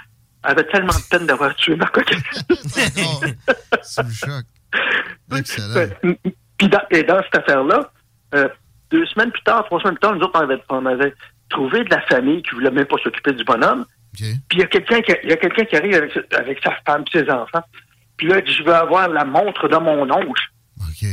Elle 0.44 0.50
avait 0.50 0.64
tellement 0.64 0.92
de 0.92 1.08
peine 1.10 1.26
d'avoir 1.26 1.54
tué 1.56 1.74
ma 1.74 1.86
coquille. 1.86 2.18
C'est 3.82 4.12
choc. 4.12 4.44
Excellent. 5.36 5.88
Euh, 6.04 6.14
Puis 6.58 6.68
dans, 6.68 6.82
et 6.90 7.02
dans 7.02 7.22
cette 7.22 7.36
affaire-là, 7.36 7.90
euh, 8.34 8.48
deux 8.90 9.06
semaines 9.06 9.30
plus 9.32 9.42
tard, 9.42 9.64
trois 9.64 9.80
semaines 9.80 9.94
plus 9.94 10.00
tard, 10.00 10.14
nous 10.14 10.20
autres, 10.22 10.38
on 10.38 10.42
avait, 10.42 10.62
on 10.68 10.86
avait 10.86 11.14
trouvé 11.48 11.84
de 11.84 11.90
la 11.90 12.00
famille 12.02 12.42
qui 12.42 12.50
voulait 12.50 12.70
même 12.70 12.84
pas 12.84 12.96
s'occuper 13.02 13.32
du 13.32 13.44
bonhomme. 13.44 13.86
Puis 14.48 14.58
il 14.58 14.60
y 14.60 14.62
a 14.62 14.66
quelqu'un 14.66 15.00
qui, 15.02 15.12
y 15.26 15.32
a 15.32 15.36
quelqu'un 15.36 15.64
qui 15.64 15.76
arrive 15.76 15.94
avec, 15.94 16.12
sa- 16.12 16.38
avec 16.38 16.58
sa 16.62 16.72
femme 16.86 17.04
et 17.12 17.18
ses 17.18 17.30
enfants. 17.30 17.62
Puis 18.16 18.28
là, 18.28 18.38
il 18.38 18.44
dit, 18.44 18.52
je 18.52 18.62
veux 18.62 18.74
avoir 18.74 19.08
la 19.08 19.24
montre 19.24 19.68
de 19.68 19.76
mon 19.76 20.02
oncle. 20.10 20.42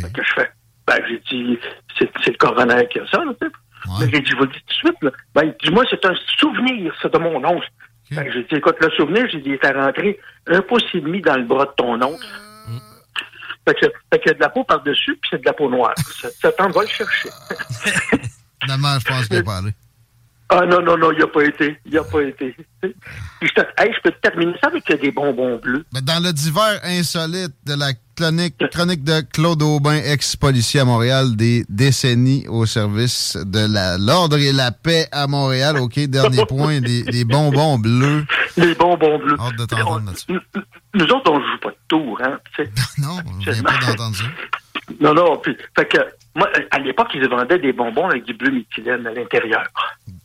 Fait 0.02 0.12
que 0.14 0.24
je 0.24 0.34
fais, 0.34 0.52
ben, 0.88 0.98
j'ai 1.08 1.20
dit, 1.32 1.60
c'est, 1.98 2.28
le 2.28 2.38
coroner 2.38 2.88
qui 2.92 3.00
a 3.00 3.08
ça, 3.08 3.18
là, 3.24 3.32
tu 3.42 3.48
sais. 3.48 3.54
Mais 4.00 4.12
j'ai 4.12 4.20
dit, 4.22 4.30
je 4.32 4.36
vous 4.36 4.44
le 4.44 4.50
dis 4.50 4.60
tout 4.60 4.68
de 4.68 4.74
suite, 4.74 5.02
là. 5.02 5.12
Ben, 5.34 5.44
il 5.46 5.56
dit, 5.68 5.74
moi, 5.74 5.84
c'est 5.90 6.06
un 6.06 6.14
souvenir, 6.38 6.94
ça, 7.02 7.10
de 7.10 7.18
mon 7.18 7.44
oncle. 7.44 7.68
Que 8.26 8.32
j'ai 8.34 8.44
dit, 8.44 8.56
écoute, 8.56 8.76
le 8.82 8.90
souvenir, 8.92 9.26
j'ai 9.32 9.40
dit, 9.40 9.50
il 9.50 9.60
est 9.62 9.72
rentré 9.72 10.20
un 10.48 10.62
pouce 10.62 10.84
et 10.94 11.02
demi 11.02 11.22
dans 11.22 11.38
le 11.38 11.44
bras 11.46 11.66
de 11.66 11.72
ton 11.78 12.00
oncle. 12.02 12.26
Fait 13.68 13.74
que, 13.76 13.86
fait 14.12 14.20
qu'il 14.20 14.28
y 14.28 14.32
a 14.32 14.34
de 14.34 14.40
la 14.40 14.50
peau 14.50 14.64
par-dessus, 14.64 15.16
puis 15.22 15.30
c'est 15.32 15.40
de 15.42 15.46
la 15.46 15.54
peau 15.54 15.70
noire. 15.70 15.94
Ça, 15.98 16.30
ça 16.32 16.52
t'en 16.52 16.70
va 16.70 16.82
le 16.82 16.88
chercher. 16.88 17.30
Finalement, 18.64 19.00
je 19.00 19.06
pense 19.08 19.28
qu'il 19.28 19.38
a 19.38 19.44
parlé. 19.44 19.72
Ah 20.54 20.66
non, 20.66 20.82
non, 20.82 20.98
non, 20.98 21.12
il 21.14 21.20
n'a 21.20 21.28
pas 21.28 21.46
été. 21.46 21.78
Il 21.86 21.94
n'a 21.94 22.04
pas 22.04 22.22
été. 22.24 22.54
Puis 22.82 22.94
je, 23.42 23.54
te- 23.54 23.62
hey, 23.82 23.94
je 23.96 24.02
peux 24.04 24.12
te 24.12 24.20
terminer 24.20 24.54
ça 24.62 24.68
avec 24.68 24.86
des 25.02 25.12
bonbons 25.12 25.56
bleus. 25.60 25.86
Mais 25.94 26.02
dans 26.02 26.22
le 26.22 26.34
divers 26.34 26.80
insolite 26.84 27.54
de 27.66 27.74
la 27.74 27.94
chronique, 28.18 28.56
chronique 28.70 29.04
de 29.06 29.22
Claude 29.32 29.62
Aubin, 29.62 29.96
ex-policier 29.96 30.82
à 30.82 30.86
Montréal, 30.86 31.38
des 31.38 31.64
décennies 31.70 32.46
au 32.50 32.66
service 32.66 33.38
de 33.38 34.06
l'ordre 34.06 34.38
et 34.40 34.52
la 34.52 34.72
paix 34.72 35.08
à 35.14 35.26
Montréal. 35.28 35.78
OK, 35.80 35.98
dernier 36.08 36.46
point, 36.46 36.82
des, 36.82 37.04
des 37.04 37.24
bonbons 37.24 37.80
bleus. 37.80 38.26
Les 38.58 38.76
bonbons 38.76 39.20
bleus. 39.20 39.38
Hâte 39.40 39.56
de 39.56 39.66
t'entendre 39.66 40.06
là-dessus. 40.08 40.40
Nous, 40.94 41.06
autres, 41.06 41.32
on 41.32 41.40
ne 41.40 41.46
joue 41.46 41.58
pas 41.62 41.70
de 41.70 41.78
tour, 41.88 42.20
hein. 42.26 42.38
Non, 42.98 43.18
je 43.40 43.52
viens 43.52 43.64
pas 43.64 43.78
d'entendre 43.88 44.16
ça. 44.18 44.26
Non, 45.00 45.14
non, 45.14 45.38
puis, 45.38 45.56
fait 45.78 45.86
que, 45.86 45.98
moi, 46.36 46.50
à 46.72 46.80
l'époque, 46.80 47.08
ils 47.14 47.26
vendaient 47.30 47.60
des 47.60 47.72
bonbons 47.72 48.10
avec 48.10 48.26
du 48.26 48.34
bleu 48.34 48.52
méthylène 48.52 49.08
à 49.08 49.12
l'intérieur. 49.14 49.64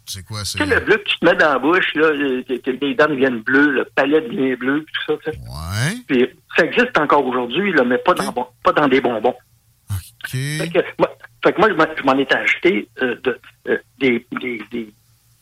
C'est 0.09 0.25
quoi, 0.25 0.45
c'est... 0.45 0.59
Tu 0.59 0.65
sais, 0.65 0.75
le 0.75 0.81
bleu 0.85 0.97
que 0.99 1.05
tu 1.09 1.19
te 1.19 1.25
mets 1.25 1.35
dans 1.35 1.53
la 1.53 1.59
bouche, 1.59 1.95
là, 1.95 2.07
euh, 2.07 2.43
que, 2.43 2.71
les 2.71 2.95
dents 2.95 3.09
deviennent 3.09 3.41
bleues, 3.41 3.73
le 3.73 3.85
palais 3.85 4.21
devient 4.21 4.55
bleu, 4.57 4.85
tout 5.07 5.19
ça. 5.25 5.31
Ouais. 5.33 5.97
Puis, 6.07 6.29
ça 6.57 6.65
existe 6.65 6.97
encore 6.99 7.27
aujourd'hui, 7.27 7.73
là, 7.73 7.83
mais 7.85 7.99
pas 7.99 8.15
dans, 8.15 8.31
bon- 8.33 8.47
pas 8.63 8.73
dans 8.73 8.87
des 8.89 9.01
bonbons. 9.01 9.35
Fait 10.59 10.69
que, 10.71 10.79
moi, 10.99 11.17
fait 11.45 11.53
que 11.53 11.59
moi, 11.61 11.69
je 11.97 12.03
m'en- 12.05 12.19
étais 12.19 12.35
acheté 12.35 12.89
euh, 13.03 13.17
de, 13.23 13.39
euh, 13.69 13.79
des, 13.99 14.25
des, 14.41 14.63
des, 14.71 14.93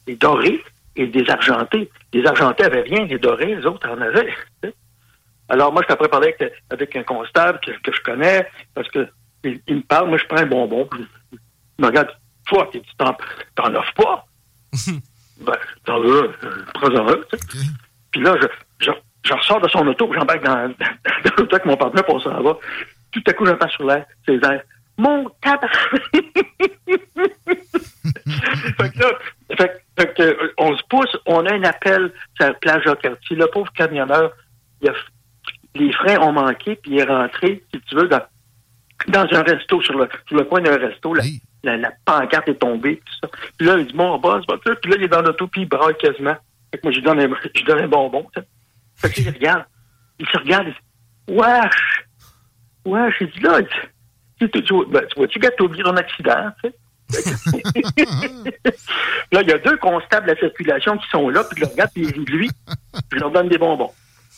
des 0.06 0.16
dorés 0.16 0.62
et 0.96 1.06
des 1.06 1.28
argentés. 1.30 1.90
Les 2.12 2.26
argentés 2.26 2.64
avaient 2.64 2.82
rien, 2.82 3.04
les 3.06 3.18
dorés, 3.18 3.56
les 3.56 3.66
autres 3.66 3.88
en 3.88 4.00
avaient. 4.00 4.32
Alors, 5.48 5.72
moi, 5.72 5.82
je 5.88 5.94
t'ai 5.94 6.08
parlé 6.08 6.34
avec, 6.38 6.52
avec 6.70 6.96
un 6.96 7.02
constable 7.02 7.60
que, 7.60 7.70
que 7.82 7.92
je 7.94 8.00
connais, 8.02 8.46
parce 8.74 8.88
que 8.88 9.08
il, 9.44 9.60
il 9.68 9.76
me 9.76 9.82
parle, 9.82 10.08
moi, 10.08 10.18
je 10.18 10.24
prends 10.26 10.38
un 10.38 10.46
bonbon, 10.46 10.88
il 11.32 11.38
me 11.78 11.86
regarde, 11.86 12.10
toi, 12.46 12.68
tu 12.72 12.80
t'en, 12.98 13.16
t'en 13.54 13.74
offres 13.74 13.92
pas? 13.94 14.23
Ben, 15.40 15.56
t'en 15.84 16.00
veux, 16.00 16.32
prends-en 16.74 17.08
un, 17.08 17.16
tu 17.30 17.38
sais. 17.38 17.66
Puis 18.12 18.22
là, 18.22 18.36
je, 18.40 18.46
je, 18.86 18.90
je 19.24 19.32
ressors 19.32 19.60
de 19.60 19.68
son 19.68 19.86
auto, 19.86 20.10
j'embarque 20.12 20.44
dans, 20.44 20.68
dans, 21.24 21.30
l'auto 21.38 21.54
avec 21.56 21.64
mon 21.64 21.76
partenaire, 21.76 22.04
on 22.08 22.20
s'en 22.20 22.42
va. 22.42 22.56
Tout 23.12 23.22
à 23.26 23.32
coup, 23.32 23.46
j'entends 23.46 23.68
sur 23.68 23.84
l'air, 23.86 24.06
ses 24.26 24.36
airs, 24.36 24.62
mon 24.96 25.28
tabac! 25.42 25.68
fait 28.76 28.90
que 28.90 28.98
là, 28.98 29.18
fait, 29.56 29.84
fait 29.98 30.14
que, 30.14 30.22
euh, 30.22 30.54
on 30.58 30.76
se 30.76 30.82
pousse, 30.88 31.16
on 31.26 31.44
a 31.46 31.54
un 31.54 31.64
appel 31.64 32.12
sur 32.36 32.46
la 32.46 32.54
plage 32.54 32.86
au 32.86 32.94
quartier. 32.94 33.36
Le 33.36 33.46
pauvre 33.46 33.72
camionneur, 33.72 34.32
il 34.80 34.88
a, 34.88 34.92
les 35.74 35.92
freins 35.92 36.20
ont 36.20 36.32
manqué, 36.32 36.76
puis 36.76 36.92
il 36.92 37.00
est 37.00 37.04
rentré, 37.04 37.64
si 37.72 37.80
tu 37.80 37.96
veux, 37.96 38.08
dans, 38.08 38.22
dans 39.08 39.26
un 39.32 39.42
resto, 39.42 39.80
sur 39.82 39.98
le, 39.98 40.08
sur 40.26 40.36
le 40.36 40.44
coin 40.44 40.60
d'un 40.60 40.76
resto. 40.76 41.14
La, 41.14 41.24
la, 41.64 41.92
pancarte 42.04 42.48
est 42.48 42.54
tombée, 42.54 42.96
tout 43.04 43.14
ça. 43.22 43.28
Puis 43.56 43.66
là, 43.66 43.78
il 43.78 43.86
dit, 43.86 43.94
mon 43.94 44.18
boss, 44.18 44.44
va 44.48 44.56
Puis 44.58 44.90
là, 44.90 44.96
il 44.98 45.04
est 45.04 45.08
dans 45.08 45.22
l'auto, 45.22 45.46
puis 45.48 45.62
il 45.62 45.68
braille 45.68 45.96
quasiment. 45.98 46.36
Fait 46.70 46.78
que 46.78 46.82
moi, 46.84 46.92
je 46.92 46.98
lui 46.98 47.04
donne 47.04 47.20
un, 47.20 47.28
je 47.54 47.64
donne 47.64 47.86
bonbon. 47.86 48.26
Fait 48.96 49.10
que 49.10 49.20
il 49.20 49.30
regarde. 49.30 49.64
Il 50.18 50.26
se 50.28 50.38
regarde, 50.38 50.68
il 50.68 50.72
dit, 50.72 51.40
wesh! 51.40 52.04
Wesh, 52.84 53.14
il 53.20 53.30
dit, 53.30 53.40
là, 53.40 53.60
tu, 54.38 54.50
tu, 54.50 54.74
ben, 54.88 55.02
tu 55.08 55.14
vois-tu, 55.16 55.38
gars, 55.38 55.50
t'as 55.56 55.64
oublié 55.64 55.82
ton 55.82 55.96
accident, 55.96 56.52
là, 59.32 59.42
il 59.42 59.48
y 59.48 59.52
a 59.52 59.58
deux 59.58 59.76
constables 59.76 60.26
de 60.26 60.32
la 60.32 60.38
circulation 60.38 60.96
qui 60.96 61.08
sont 61.10 61.28
là, 61.28 61.44
puis 61.44 61.60
je 61.60 61.64
le 61.64 61.70
regarde, 61.70 61.90
puis 61.92 62.02
ils 62.04 62.24
lui. 62.24 62.50
Je 63.12 63.18
leur 63.18 63.30
donne 63.30 63.48
des 63.48 63.58
bonbons. 63.58 63.92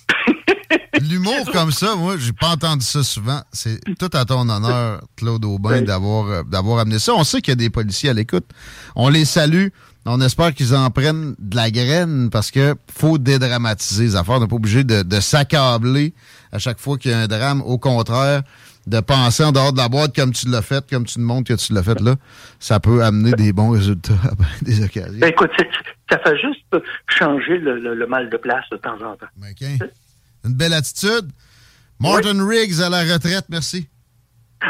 L'humour 1.00 1.50
comme 1.52 1.72
ça, 1.72 1.94
moi, 1.96 2.16
j'ai 2.18 2.32
pas 2.32 2.50
entendu 2.50 2.84
ça 2.84 3.02
souvent. 3.02 3.40
C'est 3.52 3.80
tout 3.98 4.10
à 4.12 4.24
ton 4.24 4.48
honneur, 4.48 5.02
Claude 5.16 5.44
Aubin, 5.44 5.82
d'avoir 5.82 6.26
euh, 6.26 6.42
d'avoir 6.42 6.78
amené 6.80 6.98
ça. 6.98 7.12
On 7.14 7.24
sait 7.24 7.40
qu'il 7.40 7.52
y 7.52 7.52
a 7.52 7.56
des 7.56 7.70
policiers 7.70 8.10
à 8.10 8.12
l'écoute. 8.14 8.46
On 8.94 9.08
les 9.08 9.24
salue. 9.24 9.68
On 10.08 10.20
espère 10.20 10.54
qu'ils 10.54 10.74
en 10.74 10.88
prennent 10.90 11.34
de 11.38 11.56
la 11.56 11.70
graine 11.70 12.30
parce 12.30 12.52
que 12.52 12.76
faut 12.96 13.18
dédramatiser 13.18 14.04
les 14.04 14.16
affaires. 14.16 14.36
On 14.36 14.40
n'est 14.40 14.46
pas 14.46 14.56
obligé 14.56 14.84
de, 14.84 15.02
de 15.02 15.20
s'accabler 15.20 16.14
à 16.52 16.58
chaque 16.58 16.78
fois 16.78 16.96
qu'il 16.96 17.10
y 17.10 17.14
a 17.14 17.18
un 17.18 17.26
drame. 17.26 17.60
Au 17.62 17.76
contraire, 17.76 18.42
de 18.86 19.00
penser 19.00 19.42
en 19.44 19.52
dehors 19.52 19.72
de 19.72 19.78
la 19.78 19.88
boîte 19.88 20.14
comme 20.14 20.32
tu 20.32 20.48
l'as 20.48 20.62
fait, 20.62 20.88
comme 20.88 21.04
tu 21.04 21.18
nous 21.18 21.26
montres 21.26 21.48
que 21.48 21.54
tu 21.58 21.72
l'as 21.72 21.82
fait 21.82 22.00
là, 22.00 22.14
ça 22.60 22.78
peut 22.80 23.02
amener 23.02 23.32
des 23.32 23.52
bons 23.52 23.70
résultats 23.70 24.12
à 24.24 24.30
des 24.64 24.84
occasions. 24.84 25.18
Ben, 25.18 25.28
écoute, 25.30 25.50
ça 26.10 26.18
fait 26.18 26.36
juste 26.38 26.64
changer 27.08 27.58
le, 27.58 27.78
le- 27.80 27.94
le 27.94 28.06
mal 28.06 28.30
de 28.30 28.36
place 28.36 28.64
de 28.70 28.76
temps 28.76 28.94
en 29.02 29.16
temps. 29.16 29.26
Une 30.44 30.54
belle 30.54 30.72
attitude. 30.74 31.30
Martin 31.98 32.46
Riggs 32.46 32.80
à 32.80 32.88
la 32.88 33.00
retraite, 33.02 33.46
merci. 33.48 33.88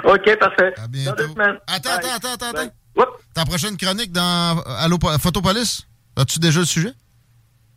OK, 0.05 0.37
parfait. 0.39 0.73
À 0.79 0.89
bientôt. 0.89 1.25
Attends, 1.67 1.91
attends, 1.91 2.09
attends, 2.17 2.29
attends. 2.49 2.53
Bye. 2.95 3.05
Ta 3.35 3.45
prochaine 3.45 3.77
chronique 3.77 4.13
dans 4.13 4.59
Allo 4.79 4.97
Photopolis, 5.21 5.87
as-tu 6.17 6.39
déjà 6.39 6.61
le 6.61 6.67
sujet? 6.67 6.93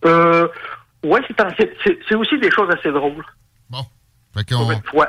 Euh, 0.05 0.47
ouais, 1.03 1.19
c'est 2.07 2.15
aussi 2.15 2.39
des 2.39 2.49
choses 2.51 2.69
assez 2.71 2.91
drôles. 2.91 3.25
Fait 4.33 4.47
Pour 4.47 4.67
qu'on... 4.93 5.01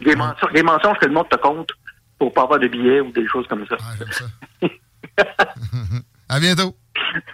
Des, 0.00 0.16
mensonges, 0.16 0.52
des 0.52 0.62
mensonges 0.62 0.98
que 0.98 1.06
le 1.06 1.12
monde 1.12 1.28
te 1.28 1.36
compte 1.36 1.70
pour 2.18 2.32
pas 2.32 2.42
avoir 2.42 2.58
de 2.58 2.68
billets 2.68 3.00
ou 3.00 3.12
des 3.12 3.26
choses 3.28 3.46
comme 3.48 3.66
ça. 3.66 3.76
À 6.28 6.40
bientôt. 6.40 6.74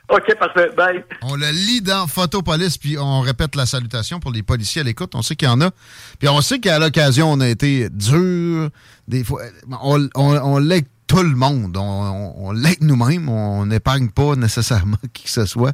OK, 0.08 0.34
parfait. 0.38 0.70
Bye. 0.76 1.04
On 1.22 1.36
le 1.36 1.50
lit 1.50 1.80
dans 1.80 2.06
Photopolis, 2.06 2.76
puis 2.76 2.98
on 2.98 3.20
répète 3.20 3.54
la 3.54 3.66
salutation 3.66 4.18
pour 4.18 4.32
les 4.32 4.42
policiers 4.42 4.80
à 4.80 4.84
l'écoute. 4.84 5.14
On 5.14 5.22
sait 5.22 5.36
qu'il 5.36 5.48
y 5.48 5.50
en 5.50 5.60
a. 5.60 5.70
Puis 6.18 6.28
on 6.28 6.40
sait 6.40 6.58
qu'à 6.58 6.78
l'occasion, 6.78 7.30
on 7.30 7.40
a 7.40 7.48
été 7.48 7.88
dur. 7.88 8.68
Des 9.06 9.22
fois, 9.22 9.42
on, 9.80 10.08
on, 10.14 10.60
tout 11.06 11.22
le 11.22 11.36
monde. 11.36 11.76
On, 11.76 12.34
on, 12.36 12.52
nous-mêmes. 12.80 13.28
On 13.28 13.66
n'épargne 13.66 14.08
pas 14.10 14.34
nécessairement 14.34 14.98
qui 15.12 15.24
que 15.24 15.30
ce 15.30 15.46
soit. 15.46 15.72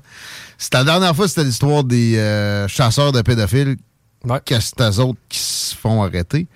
C'était 0.59 0.78
la 0.78 0.85
dernière 0.85 1.16
fois, 1.16 1.26
c'était 1.26 1.45
l'histoire 1.45 1.85
des 1.85 2.19
euh, 2.19 2.69
chasseurs 2.69 3.12
de 3.12 3.23
pédophiles. 3.23 3.76
Ouais. 4.25 4.40
Que 4.44 4.58
c'est 4.61 4.80
eux 4.80 5.00
autres 5.00 5.18
qui 5.28 5.38
se 5.38 5.75
font 5.75 6.02
arrêter? 6.02 6.46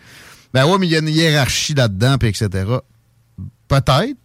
Ben 0.53 0.67
ouais, 0.67 0.79
mais 0.79 0.87
il 0.87 0.91
y 0.91 0.97
a 0.97 0.99
une 0.99 1.09
hiérarchie 1.09 1.75
là-dedans, 1.75 2.19
puis 2.19 2.29
etc. 2.29 2.49
Peut-être 3.69 4.17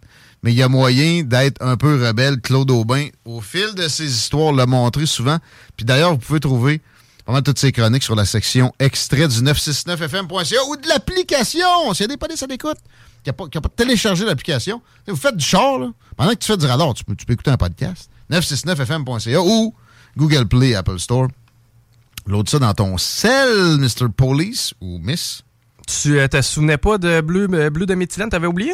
mais 0.45 0.51
il 0.51 0.57
y 0.57 0.61
a 0.61 0.69
moyen 0.69 1.23
d'être 1.23 1.59
un 1.59 1.75
peu 1.75 2.05
rebelle. 2.05 2.39
Claude 2.39 2.69
Aubin, 2.69 3.07
au 3.25 3.41
fil 3.41 3.73
de 3.73 3.87
ses 3.87 4.05
histoires, 4.05 4.53
l'a 4.53 4.67
montré 4.67 5.07
souvent. 5.07 5.39
Puis 5.75 5.87
d'ailleurs, 5.87 6.11
vous 6.11 6.19
pouvez 6.19 6.39
trouver 6.39 6.81
vraiment 7.25 7.41
toutes 7.41 7.57
ces 7.57 7.71
chroniques 7.71 8.03
sur 8.03 8.13
la 8.13 8.25
section 8.25 8.71
extrait 8.77 9.27
du 9.27 9.41
969fm.ca 9.41 10.59
ou 10.69 10.75
de 10.75 10.87
l'application. 10.87 11.91
S'il 11.95 12.03
y 12.03 12.03
a 12.03 12.07
des 12.09 12.17
polices 12.17 12.43
à 12.43 12.45
l'écoute 12.45 12.77
qui 13.23 13.31
n'ont 13.31 13.47
pas, 13.49 13.59
pas 13.59 13.69
téléchargé 13.69 14.23
l'application, 14.23 14.83
vous 15.07 15.15
faites 15.15 15.35
du 15.35 15.43
char, 15.43 15.79
là. 15.79 15.91
pendant 16.15 16.29
que 16.29 16.35
tu 16.35 16.45
fais 16.45 16.57
du 16.57 16.67
radar, 16.67 16.93
tu 16.93 17.03
peux, 17.03 17.15
tu 17.15 17.25
peux 17.25 17.33
écouter 17.33 17.49
un 17.49 17.57
podcast. 17.57 18.11
969fm.ca 18.29 19.41
ou 19.41 19.73
Google 20.15 20.47
Play, 20.47 20.75
Apple 20.75 20.99
Store. 20.99 21.27
L'autre 22.27 22.49
ça 22.51 22.59
dans 22.59 22.73
ton 22.73 22.97
sel, 22.97 23.77
Mr. 23.79 24.09
Police 24.15 24.73
ou 24.81 24.97
Miss? 24.99 25.43
Tu 25.87 26.19
euh, 26.19 26.27
te 26.27 26.41
souvenais 26.41 26.77
pas 26.77 26.97
de 26.97 27.21
bleu, 27.21 27.47
euh, 27.53 27.69
bleu 27.69 27.85
de 27.85 27.93
méthylène, 27.93 28.29
t'avais 28.29 28.47
oublié? 28.47 28.73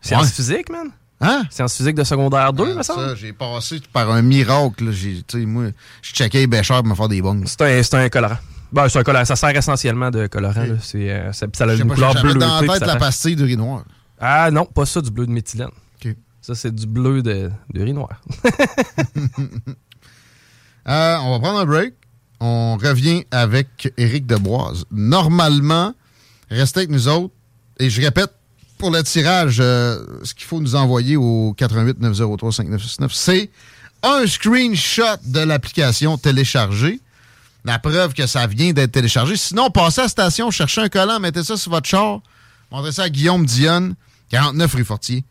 Sciences 0.00 0.22
Ouais. 0.26 0.32
physiques, 0.32 0.70
man? 0.70 0.88
Hein? 1.20 1.42
Sciences 1.50 1.76
physiques 1.76 1.96
de 1.96 2.04
secondaire 2.04 2.52
2, 2.52 2.64
Ah, 2.72 2.74
me 2.76 2.82
semble? 2.82 3.08
ça, 3.08 3.14
j'ai 3.16 3.32
passé 3.32 3.80
par 3.92 4.10
un 4.10 4.22
miracle. 4.22 4.86
là. 4.86 4.92
J'ai, 4.92 5.22
tu 5.26 5.40
sais, 5.40 5.46
moi, 5.46 5.64
je 6.00 6.12
checkais 6.12 6.38
les 6.38 6.46
bêcheurs 6.46 6.78
pour 6.78 6.86
me 6.90 6.94
faire 6.94 7.08
des 7.08 7.20
bongs. 7.20 7.42
C'est 7.44 7.60
un, 7.60 7.82
c'est 7.82 7.94
un 7.96 8.08
colorant. 8.08 8.38
Ben, 8.72 8.88
c'est 8.88 8.98
un 9.00 9.02
colorant. 9.02 9.24
Ça 9.24 9.36
sert 9.36 9.50
essentiellement 9.56 10.10
de 10.10 10.26
colorant. 10.28 10.64
C'est, 10.80 11.10
euh, 11.10 11.32
ça, 11.32 11.46
ça 11.52 11.64
a 11.64 11.74
une 11.74 11.88
pas, 11.88 11.94
couleur 11.94 12.14
bleue. 12.22 12.34
dans 12.34 12.60
la 12.60 12.72
tête 12.74 12.86
la 12.86 12.96
pastille 12.96 13.36
de 13.36 13.44
riz 13.44 13.56
noir. 13.56 13.84
Ah 14.20 14.50
non, 14.50 14.64
pas 14.64 14.86
ça, 14.86 15.00
du 15.02 15.10
bleu 15.10 15.26
de 15.26 15.32
méthylène. 15.32 15.70
Ça, 16.40 16.54
c'est 16.54 16.74
du 16.74 16.86
bleu 16.86 17.20
de, 17.20 17.50
de 17.74 17.82
riz 17.82 17.92
noir. 17.92 18.22
Euh, 20.88 21.16
on 21.20 21.32
va 21.32 21.38
prendre 21.40 21.58
un 21.58 21.66
break. 21.66 21.92
On 22.40 22.76
revient 22.76 23.24
avec 23.30 23.92
Éric 23.96 24.26
Deboise. 24.26 24.84
Normalement, 24.90 25.94
restez 26.50 26.80
avec 26.80 26.90
nous 26.90 27.08
autres. 27.08 27.34
Et 27.80 27.90
je 27.90 28.00
répète, 28.00 28.32
pour 28.78 28.90
le 28.90 29.02
tirage, 29.02 29.58
euh, 29.60 30.04
ce 30.22 30.34
qu'il 30.34 30.46
faut 30.46 30.60
nous 30.60 30.76
envoyer 30.76 31.16
au 31.16 31.54
88 31.56 32.00
903 32.00 32.52
5969, 32.52 33.12
c'est 33.12 33.50
un 34.02 34.26
screenshot 34.26 35.02
de 35.24 35.40
l'application 35.40 36.16
téléchargée. 36.16 37.00
La 37.64 37.78
preuve 37.78 38.14
que 38.14 38.26
ça 38.26 38.46
vient 38.46 38.72
d'être 38.72 38.92
téléchargé. 38.92 39.36
Sinon, 39.36 39.70
passez 39.70 40.00
à 40.00 40.04
la 40.04 40.08
station, 40.08 40.50
cherchez 40.50 40.80
un 40.80 40.88
collant, 40.88 41.18
mettez 41.18 41.42
ça 41.42 41.56
sur 41.56 41.72
votre 41.72 41.88
char, 41.88 42.20
montrez 42.70 42.92
ça 42.92 43.04
à 43.04 43.08
Guillaume 43.08 43.44
Dionne, 43.44 43.94
49 44.30 44.74
rue 44.74 44.84
Fortier. 44.84 45.24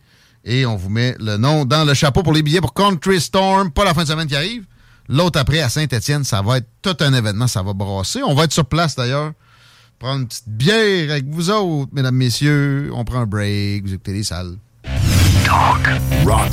Et 0.43 0.65
on 0.65 0.75
vous 0.75 0.89
met 0.89 1.15
le 1.19 1.37
nom 1.37 1.65
dans 1.65 1.83
le 1.85 1.93
chapeau 1.93 2.23
pour 2.23 2.33
les 2.33 2.43
billets 2.43 2.61
pour 2.61 2.73
Country 2.73 3.19
Storm, 3.19 3.71
pas 3.71 3.85
la 3.85 3.93
fin 3.93 4.03
de 4.03 4.07
semaine 4.07 4.27
qui 4.27 4.35
arrive. 4.35 4.65
L'autre 5.09 5.39
après 5.39 5.61
à 5.61 5.69
Saint-Étienne, 5.69 6.23
ça 6.23 6.41
va 6.41 6.57
être 6.57 6.67
tout 6.81 6.97
un 6.99 7.13
événement, 7.13 7.47
ça 7.47 7.63
va 7.63 7.73
brasser. 7.73 8.21
On 8.23 8.33
va 8.33 8.43
être 8.43 8.51
sur 8.51 8.65
place 8.65 8.95
d'ailleurs. 8.95 9.31
Prendre 9.99 10.21
une 10.21 10.27
petite 10.27 10.47
bière 10.47 11.11
avec 11.11 11.25
vous 11.27 11.49
autres, 11.49 11.91
mesdames, 11.93 12.15
messieurs. 12.15 12.91
On 12.93 13.03
prend 13.03 13.19
un 13.21 13.25
break, 13.25 13.85
vous 13.85 13.93
écoutez 13.93 14.13
les 14.13 14.23
salles. 14.23 14.57
Rock. 16.25 16.49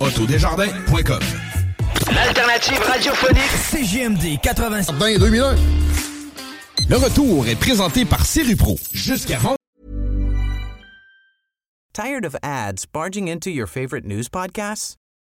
Autodesjardins.com 0.00 1.20
L'alternative 2.14 2.80
radiophonique 2.86 3.50
CGMD 3.70 4.40
80. 4.40 4.82
Dans 4.98 5.18
2001. 5.18 5.54
Le 6.88 6.96
retour 6.96 7.46
est 7.46 7.56
présenté 7.56 8.04
par 8.04 8.26
Serupro. 8.26 8.76
Jusqu'à. 8.92 9.38
Tired 11.94 12.24
of 12.24 12.36
ads 12.42 12.84
barging 12.92 13.28
into 13.28 13.50
your 13.50 13.66
favorite 13.66 14.04
news 14.04 14.28
podcasts? 14.28 14.96